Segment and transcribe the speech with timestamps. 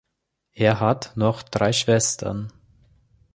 [0.55, 2.51] Er hat noch drei Schwestern.